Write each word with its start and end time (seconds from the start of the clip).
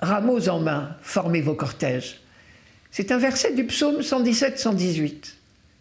rameaux 0.00 0.48
en 0.48 0.60
main, 0.60 0.96
formez 1.02 1.40
vos 1.40 1.54
cortèges. 1.54 2.20
C'est 2.90 3.12
un 3.12 3.18
verset 3.18 3.54
du 3.54 3.64
psaume 3.64 4.00
117-118. 4.00 5.34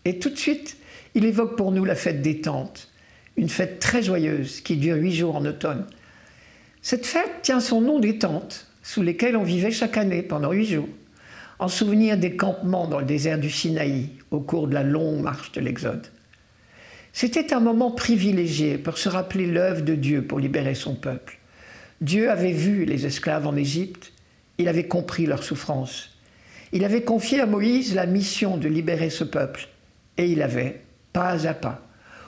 Et 0.06 0.20
tout 0.20 0.30
de 0.30 0.38
suite, 0.38 0.78
il 1.16 1.26
évoque 1.26 1.58
pour 1.58 1.72
nous 1.72 1.86
la 1.86 1.96
fête 1.96 2.22
des 2.22 2.42
tentes, 2.42 2.90
une 3.36 3.50
fête 3.50 3.80
très 3.80 4.04
joyeuse 4.04 4.62
qui 4.62 4.78
dure 4.78 4.98
huit 4.98 5.14
jours 5.14 5.36
en 5.36 5.46
automne. 5.46 5.86
Cette 6.82 7.06
fête 7.06 7.42
tient 7.42 7.60
son 7.60 7.82
nom 7.82 8.00
des 8.00 8.20
tentes 8.20 8.68
sous 8.84 9.02
lesquelles 9.02 9.36
on 9.36 9.44
vivait 9.44 9.72
chaque 9.72 9.98
année 9.98 10.22
pendant 10.22 10.52
huit 10.52 10.66
jours, 10.66 10.90
en 11.58 11.68
souvenir 11.68 12.18
des 12.18 12.36
campements 12.36 12.88
dans 12.88 13.00
le 13.00 13.06
désert 13.06 13.40
du 13.40 13.50
Sinaï 13.50 14.10
au 14.32 14.40
cours 14.40 14.68
de 14.68 14.74
la 14.74 14.84
longue 14.84 15.22
marche 15.22 15.52
de 15.52 15.62
l'Exode. 15.62 16.08
C'était 17.12 17.54
un 17.54 17.60
moment 17.60 17.92
privilégié 17.92 18.78
pour 18.78 18.98
se 18.98 19.10
rappeler 19.10 19.46
l'œuvre 19.46 19.82
de 19.82 19.96
Dieu 19.96 20.22
pour 20.22 20.40
libérer 20.40 20.76
son 20.76 20.96
peuple. 20.96 21.40
Dieu 22.02 22.30
avait 22.30 22.54
vu 22.54 22.86
les 22.86 23.06
esclaves 23.06 23.48
en 23.48 23.58
Égypte, 23.58 24.14
il 24.60 24.68
avait 24.68 24.88
compris 24.88 25.26
leur 25.26 25.42
souffrance. 25.42 26.10
Il 26.72 26.86
avait 26.86 27.02
confié 27.02 27.40
à 27.40 27.48
Moïse 27.48 27.96
la 27.96 28.06
mission 28.06 28.58
de 28.58 28.68
libérer 28.68 29.10
ce 29.10 29.24
peuple, 29.24 29.70
et 30.18 30.28
il 30.28 30.44
avait, 30.44 30.82
pas 31.14 31.48
à 31.48 31.54
pas, 31.54 31.82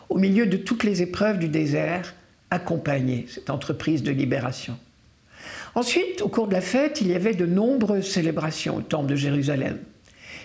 au 0.09 0.17
milieu 0.17 0.48
de 0.48 0.57
toutes 0.57 0.84
les 0.84 1.02
épreuves 1.04 1.38
du 1.38 1.49
désert, 1.49 2.16
accompagné 2.49 3.27
cette 3.30 3.49
entreprise 3.49 4.02
de 4.02 4.12
libération. 4.12 4.77
Ensuite, 5.76 6.21
au 6.21 6.27
cours 6.27 6.48
de 6.48 6.54
la 6.54 6.62
fête, 6.62 7.02
il 7.02 7.07
y 7.07 7.13
avait 7.13 7.34
de 7.34 7.45
nombreuses 7.45 8.09
célébrations 8.09 8.77
au 8.77 8.82
temple 8.82 9.12
de 9.12 9.16
Jérusalem. 9.16 9.77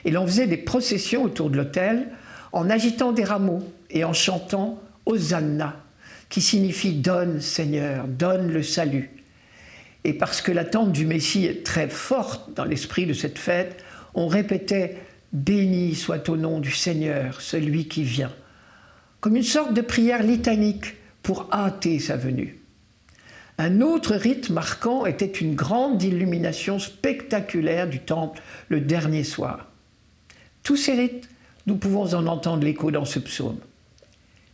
Et 0.04 0.10
l'on 0.10 0.26
faisait 0.26 0.46
des 0.46 0.56
processions 0.56 1.24
autour 1.24 1.50
de 1.50 1.56
l'autel 1.56 2.08
en 2.52 2.70
agitant 2.70 3.12
des 3.12 3.24
rameaux 3.24 3.62
et 3.90 4.04
en 4.04 4.12
chantant 4.12 4.80
Hosanna, 5.04 5.76
qui 6.28 6.40
signifie 6.40 6.94
Donne 6.94 7.40
Seigneur, 7.40 8.06
donne 8.06 8.52
le 8.52 8.62
salut. 8.62 9.10
Et 10.06 10.12
parce 10.12 10.40
que 10.40 10.52
l'attente 10.52 10.92
du 10.92 11.04
Messie 11.04 11.46
est 11.46 11.66
très 11.66 11.88
forte 11.88 12.54
dans 12.54 12.64
l'esprit 12.64 13.06
de 13.06 13.12
cette 13.12 13.40
fête, 13.40 13.82
on 14.14 14.28
répétait 14.28 14.98
Béni 15.32 15.96
soit 15.96 16.28
au 16.28 16.36
nom 16.36 16.60
du 16.60 16.70
Seigneur, 16.70 17.40
celui 17.40 17.88
qui 17.88 18.04
vient, 18.04 18.30
comme 19.18 19.34
une 19.34 19.42
sorte 19.42 19.74
de 19.74 19.80
prière 19.80 20.22
litanique 20.22 20.94
pour 21.24 21.48
hâter 21.52 21.98
sa 21.98 22.16
venue. 22.16 22.60
Un 23.58 23.80
autre 23.80 24.14
rite 24.14 24.48
marquant 24.48 25.06
était 25.06 25.26
une 25.26 25.56
grande 25.56 26.00
illumination 26.04 26.78
spectaculaire 26.78 27.88
du 27.88 27.98
temple 27.98 28.40
le 28.68 28.80
dernier 28.80 29.24
soir. 29.24 29.66
Tous 30.62 30.76
ces 30.76 30.92
rites, 30.92 31.28
nous 31.66 31.78
pouvons 31.78 32.14
en 32.14 32.28
entendre 32.28 32.62
l'écho 32.62 32.92
dans 32.92 33.04
ce 33.04 33.18
psaume. 33.18 33.58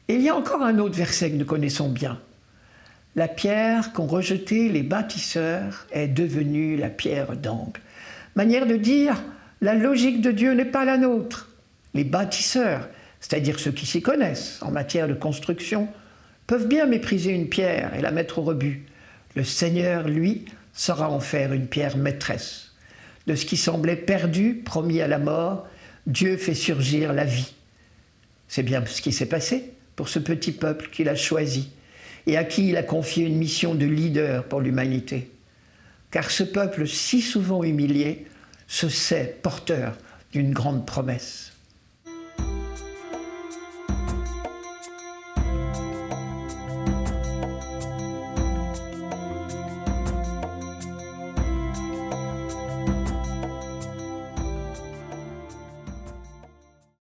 Et 0.08 0.14
il 0.14 0.22
y 0.22 0.30
a 0.30 0.34
encore 0.34 0.62
un 0.62 0.78
autre 0.78 0.96
verset 0.96 1.30
que 1.30 1.36
nous 1.36 1.44
connaissons 1.44 1.90
bien. 1.90 2.18
La 3.14 3.28
pierre 3.28 3.92
qu'ont 3.92 4.06
rejetée 4.06 4.70
les 4.70 4.82
bâtisseurs 4.82 5.86
est 5.92 6.08
devenue 6.08 6.76
la 6.76 6.88
pierre 6.88 7.36
d'angle. 7.36 7.80
Manière 8.36 8.66
de 8.66 8.76
dire, 8.76 9.22
la 9.60 9.74
logique 9.74 10.22
de 10.22 10.30
Dieu 10.30 10.54
n'est 10.54 10.64
pas 10.64 10.86
la 10.86 10.96
nôtre. 10.96 11.50
Les 11.92 12.04
bâtisseurs, 12.04 12.88
c'est-à-dire 13.20 13.60
ceux 13.60 13.72
qui 13.72 13.84
s'y 13.84 14.00
connaissent 14.00 14.62
en 14.62 14.70
matière 14.70 15.08
de 15.08 15.14
construction, 15.14 15.88
peuvent 16.46 16.66
bien 16.66 16.86
mépriser 16.86 17.32
une 17.32 17.50
pierre 17.50 17.94
et 17.94 18.00
la 18.00 18.12
mettre 18.12 18.38
au 18.38 18.42
rebut. 18.42 18.86
Le 19.36 19.44
Seigneur, 19.44 20.08
lui, 20.08 20.46
saura 20.72 21.10
en 21.10 21.20
faire 21.20 21.52
une 21.52 21.66
pierre 21.66 21.98
maîtresse. 21.98 22.72
De 23.26 23.34
ce 23.34 23.44
qui 23.44 23.58
semblait 23.58 23.96
perdu, 23.96 24.62
promis 24.64 25.02
à 25.02 25.06
la 25.06 25.18
mort, 25.18 25.66
Dieu 26.06 26.38
fait 26.38 26.54
surgir 26.54 27.12
la 27.12 27.24
vie. 27.24 27.54
C'est 28.48 28.62
bien 28.62 28.82
ce 28.86 29.02
qui 29.02 29.12
s'est 29.12 29.26
passé 29.26 29.74
pour 29.96 30.08
ce 30.08 30.18
petit 30.18 30.52
peuple 30.52 30.88
qu'il 30.90 31.10
a 31.10 31.14
choisi 31.14 31.70
et 32.26 32.36
à 32.36 32.44
qui 32.44 32.68
il 32.68 32.76
a 32.76 32.82
confié 32.82 33.26
une 33.26 33.36
mission 33.36 33.74
de 33.74 33.86
leader 33.86 34.44
pour 34.44 34.60
l'humanité. 34.60 35.30
Car 36.10 36.30
ce 36.30 36.44
peuple 36.44 36.86
si 36.86 37.20
souvent 37.20 37.64
humilié 37.64 38.26
se 38.66 38.88
sait 38.88 39.38
porteur 39.42 39.96
d'une 40.32 40.52
grande 40.52 40.86
promesse. 40.86 41.51